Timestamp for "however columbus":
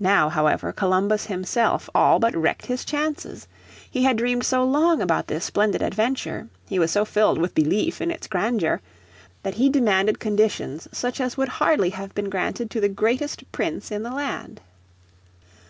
0.28-1.28